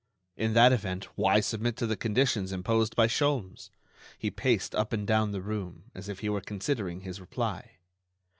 In 0.35 0.53
that 0.55 0.73
event, 0.73 1.15
why 1.15 1.41
submit 1.41 1.75
to 1.77 1.85
the 1.85 1.95
conditions 1.95 2.51
imposed 2.51 2.95
by 2.95 3.05
Sholmes? 3.05 3.69
He 4.17 4.31
paced 4.31 4.73
up 4.73 4.93
and 4.93 5.05
down 5.05 5.31
the 5.31 5.43
room, 5.43 5.91
as 5.93 6.09
if 6.09 6.21
he 6.21 6.29
were 6.29 6.41
considering 6.41 7.01
his 7.01 7.21
reply. 7.21 7.73